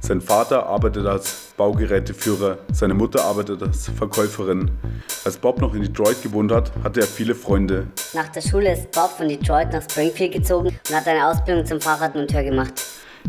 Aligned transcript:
Sein 0.00 0.20
Vater 0.20 0.66
arbeitet 0.66 1.06
als 1.06 1.52
Baugeräteführer, 1.56 2.58
seine 2.72 2.94
Mutter 2.94 3.24
arbeitet 3.24 3.62
als 3.62 3.88
Verkäuferin. 3.88 4.70
Als 5.24 5.36
Bob 5.36 5.60
noch 5.60 5.74
in 5.74 5.82
Detroit 5.82 6.22
gewohnt 6.22 6.52
hat, 6.52 6.72
hatte 6.82 7.00
er 7.00 7.06
viele 7.06 7.34
Freunde. 7.34 7.88
Nach 8.14 8.28
der 8.28 8.40
Schule 8.40 8.72
ist 8.72 8.90
Bob 8.92 9.10
von 9.10 9.28
Detroit 9.28 9.72
nach 9.72 9.82
Springfield 9.82 10.32
gezogen 10.32 10.68
und 10.68 10.94
hat 10.94 11.06
eine 11.06 11.26
Ausbildung 11.26 11.66
zum 11.66 11.80
Fahrradmonteur 11.80 12.44
gemacht. 12.44 12.72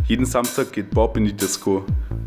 Jeden 0.07 0.25
Samstag 0.25 0.71
geht 0.71 0.91
Bob 0.91 1.17
in 1.17 1.25
die 1.25 1.33
Disco. 1.33 1.83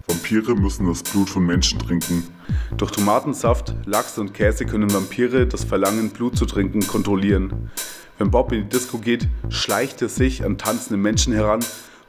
Vampire 0.06 0.54
müssen 0.54 0.86
das 0.86 1.02
Blut 1.02 1.30
von 1.30 1.46
Menschen 1.46 1.78
trinken. 1.78 2.28
Durch 2.76 2.90
Tomatensaft, 2.90 3.74
Lachs 3.86 4.18
und 4.18 4.34
Käse 4.34 4.66
können 4.66 4.92
Vampire 4.92 5.46
das 5.46 5.64
Verlangen, 5.64 6.10
Blut 6.10 6.36
zu 6.36 6.44
trinken, 6.44 6.86
kontrollieren. 6.86 7.70
Wenn 8.18 8.30
Bob 8.30 8.52
in 8.52 8.62
die 8.62 8.68
Disco 8.68 8.98
geht, 8.98 9.28
schleicht 9.48 10.02
er 10.02 10.08
sich 10.08 10.44
an 10.44 10.58
tanzende 10.58 10.96
Menschen 10.96 11.32
heran 11.32 11.60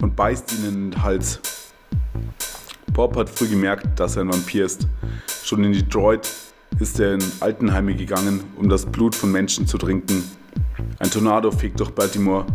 und 0.01 0.15
beißt 0.15 0.53
ihnen 0.53 0.67
in 0.67 0.91
den 0.91 1.03
Hals. 1.03 1.39
Bob 2.91 3.15
hat 3.15 3.29
früh 3.29 3.47
gemerkt, 3.47 3.99
dass 3.99 4.15
er 4.15 4.23
ein 4.23 4.31
Vampir 4.31 4.65
ist. 4.65 4.87
Schon 5.43 5.63
in 5.63 5.73
Detroit 5.73 6.29
ist 6.79 6.99
er 6.99 7.13
in 7.13 7.23
Altenheime 7.39 7.95
gegangen, 7.95 8.43
um 8.55 8.69
das 8.69 8.85
Blut 8.85 9.15
von 9.15 9.31
Menschen 9.31 9.65
zu 9.65 9.77
trinken. 9.77 10.23
Ein 10.99 11.09
Tornado 11.09 11.51
fegt 11.51 11.79
durch 11.79 11.91
Baltimore. 11.91 12.45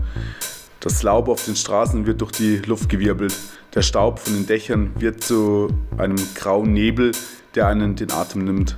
Das 0.81 1.03
Laub 1.03 1.29
auf 1.29 1.45
den 1.45 1.57
Straßen 1.57 2.07
wird 2.07 2.21
durch 2.21 2.33
die 2.33 2.57
Luft 2.59 2.89
gewirbelt. 2.89 3.35
Der 3.75 3.83
Staub 3.83 4.21
von 4.21 4.35
den 4.35 4.47
Dächern 4.47 4.93
wird 4.99 5.23
zu 5.23 5.69
einem 5.97 6.17
grauen 6.35 6.73
Nebel, 6.73 7.13
der 7.55 7.67
einen 7.67 7.97
den 7.97 8.13
Atem 8.13 8.45
nimmt. 8.45 8.77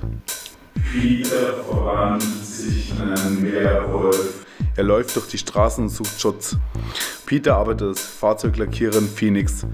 Peter 0.91 1.63
verwandelt 1.63 2.45
sich 2.45 2.91
in 2.91 3.09
einen 3.09 3.43
Werwolf. 3.43 4.40
Er 4.75 4.83
läuft 4.83 5.15
durch 5.15 5.27
die 5.27 5.37
Straßen 5.37 5.83
und 5.83 5.89
sucht 5.89 6.19
Schutz. 6.19 6.57
Peter 7.25 7.55
arbeitet 7.55 7.89
als 7.89 8.01
Fahrzeuglackierer 8.01 8.97
in 8.97 9.07
Phoenix. 9.07 9.65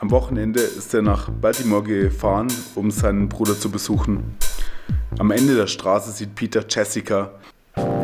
Am 0.00 0.10
Wochenende 0.10 0.60
ist 0.60 0.92
er 0.94 1.02
nach 1.02 1.30
Baltimore 1.30 1.82
gefahren, 1.82 2.48
um 2.74 2.90
seinen 2.90 3.28
Bruder 3.28 3.58
zu 3.58 3.70
besuchen. 3.70 4.36
Am 5.18 5.30
Ende 5.30 5.54
der 5.54 5.66
Straße 5.66 6.10
sieht 6.10 6.34
Peter 6.34 6.64
Jessica. 6.68 7.30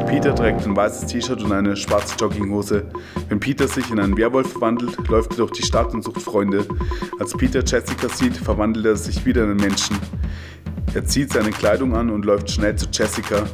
Peter 0.07 0.35
trägt 0.35 0.67
ein 0.67 0.75
weißes 0.75 1.07
T-Shirt 1.07 1.43
und 1.43 1.53
eine 1.53 1.77
schwarze 1.77 2.17
Jogginghose. 2.17 2.91
Wenn 3.29 3.39
Peter 3.39 3.69
sich 3.69 3.91
in 3.91 4.01
einen 4.01 4.17
Werwolf 4.17 4.53
verwandelt, 4.53 4.97
läuft 5.09 5.33
er 5.33 5.37
durch 5.39 5.53
die 5.53 5.63
Stadt 5.63 5.95
und 5.95 6.03
sucht 6.03 6.23
Freunde. 6.23 6.67
Als 7.19 7.33
Peter 7.33 7.63
Jessica 7.65 8.09
sieht, 8.09 8.37
verwandelt 8.37 8.87
er 8.87 8.97
sich 8.97 9.25
wieder 9.25 9.45
in 9.45 9.51
einen 9.51 9.61
Menschen. 9.61 9.97
Er 10.95 11.05
zieht 11.05 11.33
seine 11.33 11.51
Kleidung 11.51 11.95
an 11.95 12.11
und 12.11 12.25
läuft 12.25 12.51
schnell 12.51 12.75
zu 12.75 12.87
Jessica. 12.93 13.45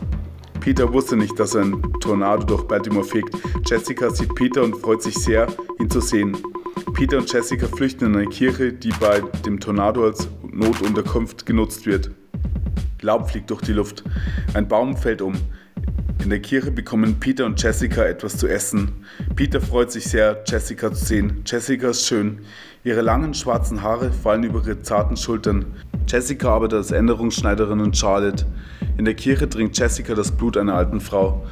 Peter 0.67 0.92
wusste 0.92 1.17
nicht, 1.17 1.39
dass 1.39 1.55
ein 1.55 1.81
Tornado 2.00 2.42
durch 2.42 2.64
Baltimore 2.64 3.05
fegt. 3.05 3.33
Jessica 3.64 4.11
sieht 4.11 4.34
Peter 4.34 4.64
und 4.64 4.75
freut 4.75 5.00
sich 5.00 5.14
sehr, 5.14 5.47
ihn 5.78 5.89
zu 5.89 6.00
sehen. 6.00 6.36
Peter 6.92 7.19
und 7.19 7.33
Jessica 7.33 7.69
flüchten 7.69 8.06
in 8.06 8.17
eine 8.17 8.27
Kirche, 8.27 8.72
die 8.72 8.91
bei 8.98 9.20
dem 9.47 9.61
Tornado 9.61 10.05
als 10.05 10.28
Notunterkunft 10.50 11.47
genutzt 11.47 11.87
wird. 11.87 12.11
Laub 13.00 13.31
fliegt 13.31 13.48
durch 13.50 13.61
die 13.62 13.75
Luft. 13.75 14.03
Ein 14.55 14.67
Baum 14.67 14.97
fällt 14.97 15.22
um. 15.22 15.34
In 16.25 16.31
der 16.31 16.41
Kirche 16.41 16.72
bekommen 16.72 17.20
Peter 17.20 17.47
und 17.47 17.62
Jessica 17.62 18.03
etwas 18.03 18.37
zu 18.37 18.48
essen. 18.48 18.91
Peter 19.37 19.61
freut 19.61 19.92
sich 19.92 20.06
sehr, 20.06 20.42
Jessica 20.48 20.92
zu 20.92 21.05
sehen. 21.05 21.42
Jessica 21.47 21.91
ist 21.91 22.09
schön. 22.09 22.41
Ihre 22.83 23.03
langen 23.03 23.34
schwarzen 23.34 23.83
Haare 23.83 24.11
fallen 24.11 24.42
über 24.42 24.59
ihre 24.67 24.83
zarten 24.83 25.17
Schultern. 25.17 25.67
Jessica 26.09 26.48
arbeitet 26.48 26.78
als 26.78 26.91
Änderungsschneiderin 26.91 27.78
in 27.78 27.94
Charlotte. 27.94 28.47
In 28.99 29.05
der 29.05 29.15
Kirche 29.15 29.49
trinkt 29.49 29.77
Jessica 29.77 30.15
das 30.15 30.33
Blut 30.33 30.57
einer 30.57 30.75
alten 30.75 31.01
Frau. 31.01 31.45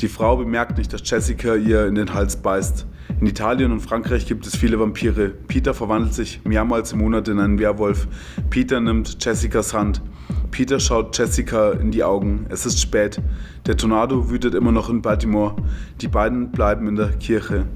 Die 0.00 0.08
Frau 0.08 0.36
bemerkt 0.36 0.76
nicht, 0.76 0.92
dass 0.92 1.08
Jessica 1.08 1.54
ihr 1.54 1.86
in 1.86 1.94
den 1.94 2.12
Hals 2.12 2.36
beißt. 2.36 2.86
In 3.20 3.26
Italien 3.26 3.72
und 3.72 3.80
Frankreich 3.80 4.26
gibt 4.26 4.46
es 4.46 4.54
viele 4.54 4.78
Vampire. 4.78 5.30
Peter 5.48 5.72
verwandelt 5.72 6.12
sich 6.12 6.42
mehrmals 6.44 6.92
im 6.92 6.98
Monat 6.98 7.28
in 7.28 7.38
einen 7.38 7.58
Werwolf. 7.58 8.06
Peter 8.50 8.80
nimmt 8.80 9.24
Jessicas 9.24 9.72
Hand. 9.72 10.02
Peter 10.50 10.78
schaut 10.78 11.16
Jessica 11.16 11.70
in 11.72 11.90
die 11.90 12.04
Augen. 12.04 12.46
Es 12.50 12.66
ist 12.66 12.80
spät. 12.80 13.20
Der 13.66 13.76
Tornado 13.76 14.28
wütet 14.30 14.54
immer 14.54 14.72
noch 14.72 14.90
in 14.90 15.00
Baltimore. 15.00 15.56
Die 16.02 16.08
beiden 16.08 16.50
bleiben 16.50 16.86
in 16.86 16.96
der 16.96 17.10
Kirche. 17.12 17.66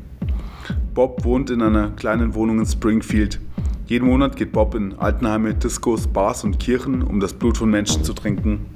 Bob 0.92 1.24
wohnt 1.24 1.50
in 1.50 1.62
einer 1.62 1.90
kleinen 1.90 2.34
Wohnung 2.34 2.58
in 2.58 2.66
Springfield. 2.66 3.40
Jeden 3.86 4.06
Monat 4.06 4.36
geht 4.36 4.52
Bob 4.52 4.74
in 4.74 4.98
Altenheime, 4.98 5.54
Discos, 5.54 6.06
Bars 6.06 6.44
und 6.44 6.58
Kirchen, 6.58 7.02
um 7.02 7.20
das 7.20 7.32
Blut 7.32 7.58
von 7.58 7.70
Menschen 7.70 8.02
zu 8.02 8.12
trinken. 8.12 8.66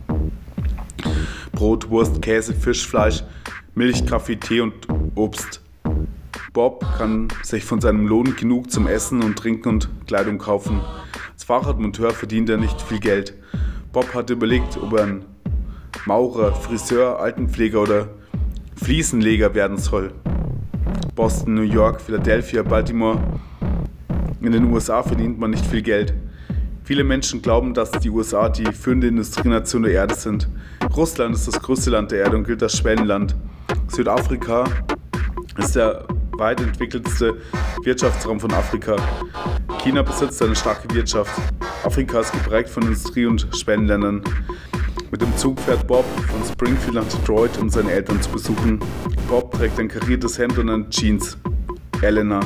Brot, 1.59 1.91
Wurst, 1.91 2.23
Käse, 2.23 2.55
Fisch, 2.55 2.87
Fleisch, 2.87 3.25
Milch, 3.75 4.07
Kaffee, 4.07 4.37
Tee 4.37 4.61
und 4.61 4.75
Obst. 5.17 5.61
Bob 6.53 6.87
kann 6.97 7.27
sich 7.43 7.65
von 7.65 7.81
seinem 7.81 8.07
Lohn 8.07 8.37
genug 8.37 8.71
zum 8.71 8.87
Essen 8.87 9.25
und 9.25 9.37
Trinken 9.37 9.71
und 9.71 9.89
Kleidung 10.07 10.39
kaufen. 10.39 10.81
Als 11.33 11.43
Fahrradmonteur 11.43 12.13
verdient 12.13 12.49
er 12.49 12.59
nicht 12.59 12.81
viel 12.81 13.01
Geld. 13.01 13.35
Bob 13.93 14.15
hat 14.15 14.31
überlegt, 14.31 14.77
ob 14.81 14.93
er 14.93 15.03
ein 15.03 15.25
Maurer, 16.07 16.55
Friseur, 16.55 17.19
Altenpfleger 17.19 17.83
oder 17.83 18.09
Fliesenleger 18.77 19.53
werden 19.53 19.79
soll. 19.79 20.13
Boston, 21.17 21.55
New 21.55 21.63
York, 21.63 22.01
Philadelphia, 22.01 22.63
Baltimore. 22.63 23.21
In 24.41 24.53
den 24.53 24.73
USA 24.73 25.03
verdient 25.03 25.41
man 25.41 25.51
nicht 25.51 25.67
viel 25.67 25.83
Geld. 25.83 26.15
Viele 26.89 27.05
Menschen 27.05 27.43
glauben, 27.43 27.75
dass 27.75 27.91
die 27.91 28.09
USA 28.09 28.49
die 28.49 28.65
führende 28.73 29.09
Industrienation 29.09 29.83
der 29.83 29.93
Erde 29.93 30.15
sind. 30.15 30.49
Russland 30.97 31.35
ist 31.35 31.47
das 31.47 31.61
größte 31.61 31.91
Land 31.91 32.13
der 32.13 32.21
Erde 32.21 32.39
und 32.39 32.45
gilt 32.45 32.63
als 32.63 32.79
Schwellenland. 32.79 33.37
Südafrika 33.89 34.65
ist 35.59 35.77
der 35.77 36.07
weit 36.39 36.63
entwickeltste 36.63 37.37
Wirtschaftsraum 37.85 38.41
von 38.41 38.51
Afrika. 38.55 38.97
China 39.83 40.01
besitzt 40.01 40.41
eine 40.41 40.57
starke 40.57 40.89
Wirtschaft. 40.95 41.39
Afrika 41.85 42.21
ist 42.21 42.33
geprägt 42.33 42.71
von 42.71 42.85
Industrie- 42.85 43.27
und 43.27 43.47
Schwellenländern. 43.55 44.23
Mit 45.11 45.21
dem 45.21 45.37
Zug 45.37 45.61
fährt 45.61 45.87
Bob 45.87 46.07
von 46.07 46.43
Springfield 46.51 46.95
nach 46.95 47.05
Detroit, 47.05 47.59
um 47.59 47.69
seine 47.69 47.93
Eltern 47.93 48.23
zu 48.23 48.31
besuchen. 48.31 48.81
Bob 49.29 49.53
trägt 49.53 49.79
ein 49.79 49.89
kariertes 49.89 50.39
Hemd 50.39 50.57
und 50.57 50.71
eine 50.71 50.89
Jeans. 50.89 51.37
Elena. 52.01 52.41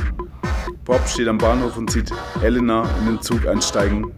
Bob 0.84 1.06
steht 1.06 1.28
am 1.28 1.38
Bahnhof 1.38 1.76
und 1.76 1.92
sieht 1.92 2.10
Elena 2.42 2.90
in 2.98 3.06
den 3.06 3.22
Zug 3.22 3.46
einsteigen. 3.46 4.10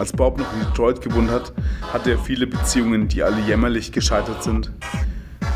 Als 0.00 0.12
Bob 0.14 0.38
noch 0.38 0.50
in 0.54 0.60
Detroit 0.60 1.02
gewohnt 1.02 1.30
hat, 1.30 1.52
hatte 1.92 2.12
er 2.12 2.18
viele 2.18 2.46
Beziehungen, 2.46 3.08
die 3.08 3.22
alle 3.22 3.38
jämmerlich 3.42 3.92
gescheitert 3.92 4.42
sind. 4.42 4.72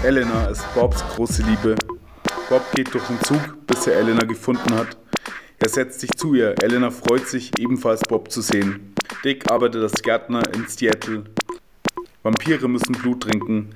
Elena 0.03 0.49
ist 0.49 0.63
Bobs 0.75 1.03
große 1.17 1.43
Liebe 1.45 1.77
Bob 2.51 2.63
geht 2.75 2.93
durch 2.93 3.05
den 3.05 3.19
Zug, 3.23 3.67
bis 3.67 3.87
er 3.87 3.97
Elena 3.97 4.27
gefunden 4.27 4.75
hat. 4.75 4.99
Er 5.59 5.71
setzt 5.71 6.01
sich 6.01 6.11
zu 6.11 6.35
ihr. 6.35 6.55
Elena 6.63 6.91
freut 6.91 7.27
sich, 7.27 7.53
ebenfalls 7.59 8.03
Bob 8.03 8.31
zu 8.31 8.43
sehen. 8.43 8.93
Dick 9.25 9.51
arbeitet 9.51 9.83
als 9.83 10.03
Gärtner 10.03 10.43
in 10.55 10.67
Seattle. 10.69 11.25
Vampire 12.23 12.69
müssen 12.69 12.93
Blut 12.93 13.23
trinken. 13.23 13.71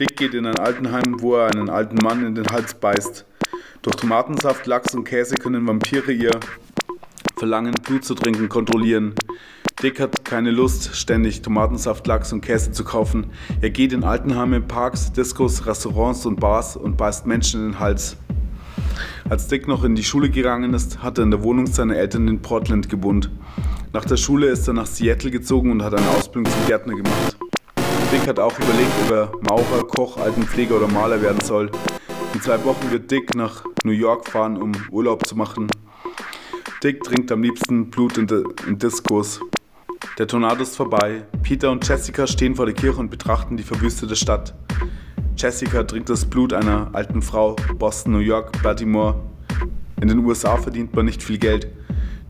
Dick 0.00 0.16
geht 0.16 0.32
in 0.32 0.46
ein 0.46 0.58
Altenheim, 0.58 1.20
wo 1.20 1.36
er 1.36 1.54
einen 1.54 1.68
alten 1.68 1.96
Mann 2.02 2.26
in 2.26 2.34
den 2.34 2.46
Hals 2.46 2.72
beißt. 2.72 3.26
Durch 3.82 3.96
Tomatensaft, 3.96 4.66
Lachs 4.66 4.94
und 4.94 5.04
Käse 5.04 5.34
können 5.34 5.68
Vampire 5.68 6.12
ihr 6.12 6.40
Verlangen, 7.36 7.74
Blut 7.82 8.06
zu 8.06 8.14
trinken, 8.14 8.48
kontrollieren. 8.48 9.14
Dick 9.84 10.00
hat 10.00 10.24
keine 10.24 10.50
Lust, 10.50 10.96
ständig 10.96 11.42
Tomatensaft, 11.42 12.06
Lachs 12.06 12.32
und 12.32 12.40
Käse 12.40 12.72
zu 12.72 12.84
kaufen. 12.84 13.26
Er 13.60 13.68
geht 13.68 13.92
in 13.92 14.02
Altenheime, 14.02 14.62
Parks, 14.62 15.12
Discos, 15.12 15.66
Restaurants 15.66 16.24
und 16.24 16.40
Bars 16.40 16.74
und 16.74 16.96
beißt 16.96 17.26
Menschen 17.26 17.60
in 17.60 17.72
den 17.72 17.80
Hals. 17.80 18.16
Als 19.28 19.46
Dick 19.46 19.68
noch 19.68 19.84
in 19.84 19.94
die 19.94 20.02
Schule 20.02 20.30
gegangen 20.30 20.72
ist, 20.72 21.02
hat 21.02 21.18
er 21.18 21.24
in 21.24 21.30
der 21.30 21.42
Wohnung 21.42 21.66
seiner 21.66 21.96
Eltern 21.96 22.28
in 22.28 22.40
Portland 22.40 22.88
gewohnt. 22.88 23.30
Nach 23.92 24.06
der 24.06 24.16
Schule 24.16 24.46
ist 24.46 24.66
er 24.66 24.72
nach 24.72 24.86
Seattle 24.86 25.30
gezogen 25.30 25.70
und 25.70 25.82
hat 25.82 25.92
eine 25.92 26.08
Ausbildung 26.16 26.50
zum 26.50 26.66
Gärtner 26.66 26.94
gemacht. 26.94 27.36
Dick 28.10 28.26
hat 28.26 28.38
auch 28.38 28.58
überlegt, 28.58 28.90
ob 29.04 29.10
er 29.10 29.32
Maurer, 29.42 29.86
Koch, 29.86 30.16
Altenpfleger 30.16 30.78
oder 30.78 30.88
Maler 30.88 31.20
werden 31.20 31.42
soll. 31.42 31.70
In 32.32 32.40
zwei 32.40 32.64
Wochen 32.64 32.90
wird 32.90 33.10
Dick 33.10 33.34
nach 33.34 33.66
New 33.84 33.92
York 33.92 34.30
fahren, 34.30 34.56
um 34.56 34.72
Urlaub 34.90 35.26
zu 35.26 35.36
machen. 35.36 35.66
Dick 36.82 37.02
trinkt 37.02 37.30
am 37.30 37.42
liebsten 37.42 37.90
Blut 37.90 38.16
in, 38.16 38.26
in 38.66 38.78
Diskos. 38.78 39.40
Der 40.16 40.28
Tornado 40.28 40.62
ist 40.62 40.76
vorbei. 40.76 41.24
Peter 41.42 41.72
und 41.72 41.88
Jessica 41.88 42.28
stehen 42.28 42.54
vor 42.54 42.66
der 42.66 42.74
Kirche 42.74 43.00
und 43.00 43.10
betrachten 43.10 43.56
die 43.56 43.64
verwüstete 43.64 44.14
Stadt. 44.14 44.54
Jessica 45.36 45.82
trinkt 45.82 46.08
das 46.08 46.24
Blut 46.24 46.52
einer 46.52 46.90
alten 46.92 47.20
Frau. 47.20 47.56
Boston, 47.80 48.12
New 48.12 48.20
York, 48.20 48.62
Baltimore. 48.62 49.20
In 50.00 50.06
den 50.06 50.20
USA 50.20 50.56
verdient 50.56 50.94
man 50.94 51.06
nicht 51.06 51.20
viel 51.20 51.38
Geld. 51.38 51.66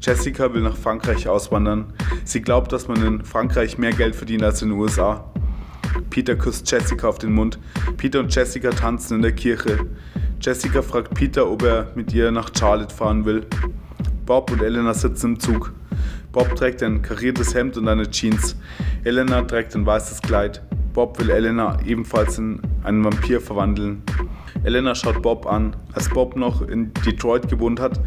Jessica 0.01 0.55
will 0.55 0.63
nach 0.63 0.79
Frankreich 0.79 1.29
auswandern. 1.29 1.93
Sie 2.25 2.41
glaubt, 2.41 2.73
dass 2.73 2.89
man 2.89 3.05
in 3.05 3.23
Frankreich 3.23 3.77
mehr 3.77 3.93
Geld 3.93 4.17
verdient 4.17 4.45
als 4.45 4.63
in 4.63 4.71
den 4.71 4.79
USA. 4.79 5.31
Peter 6.09 6.37
küsst 6.37 6.71
Jessica 6.71 7.07
auf 7.07 7.19
den 7.19 7.35
Mund. 7.35 7.59
Peter 7.99 8.21
und 8.21 8.35
Jessica 8.35 8.71
tanzen 8.71 9.17
in 9.17 9.23
der 9.23 9.33
Kirche. 9.33 9.81
Jessica 10.41 10.81
fragt 10.81 11.13
Peter, 11.13 11.51
ob 11.51 11.63
er 11.63 11.93
mit 11.95 12.15
ihr 12.15 12.31
nach 12.31 12.51
Charlotte 12.59 12.95
fahren 12.95 13.27
will. 13.27 13.45
Bob 14.25 14.51
und 14.51 14.63
Elena 14.63 14.95
sitzen 14.95 15.33
im 15.33 15.41
Zug. 15.41 15.75
Bob 16.35 16.57
trägt 16.57 16.83
ein 16.83 17.01
kariertes 17.01 17.55
Hemd 17.55 17.77
und 17.77 17.87
eine 17.87 18.11
Jeans. 18.11 18.57
Elena 19.05 19.43
trägt 19.43 19.77
ein 19.77 19.87
weißes 19.87 20.21
Kleid. 20.21 20.63
Bob 20.93 21.17
will 21.21 21.31
Elena 21.31 21.79
ebenfalls 21.87 22.39
in 22.39 22.61
einen 22.83 23.05
Vampir 23.05 23.41
verwandeln. 23.41 24.03
Elena 24.65 24.97
schaut 24.97 25.23
Bob 25.23 25.47
an. 25.47 25.77
Als 25.93 26.09
Bob 26.09 26.35
noch 26.35 26.61
in 26.63 26.93
Detroit 27.07 27.49
gewohnt 27.49 27.79
hat, 27.79 28.01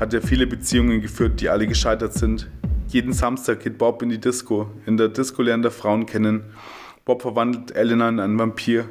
hat 0.00 0.12
er 0.12 0.20
viele 0.20 0.48
Beziehungen 0.48 1.00
geführt, 1.00 1.40
die 1.40 1.48
alle 1.48 1.68
gescheitert 1.68 2.12
sind. 2.12 2.50
Jeden 2.88 3.12
Samstag 3.12 3.60
geht 3.60 3.78
Bob 3.78 4.02
in 4.02 4.08
die 4.08 4.20
Disco. 4.20 4.68
In 4.86 4.96
der 4.96 5.06
Disco 5.06 5.40
lernt 5.40 5.64
er 5.64 5.70
Frauen 5.70 6.06
kennen. 6.06 6.42
Bob 7.04 7.22
verwandelt 7.22 7.76
Elena 7.76 8.08
in 8.08 8.18
einen 8.18 8.36
Vampir. 8.36 8.86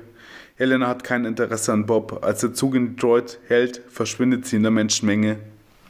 Elena 0.55 0.87
hat 0.87 1.03
kein 1.03 1.25
Interesse 1.25 1.73
an 1.73 1.85
Bob. 1.85 2.23
Als 2.23 2.39
der 2.39 2.53
Zug 2.53 2.75
in 2.75 2.95
Detroit 2.95 3.39
hält, 3.49 3.81
verschwindet 3.89 4.45
sie 4.45 4.55
in 4.55 4.63
der 4.63 4.71
Menschenmenge. 4.71 5.39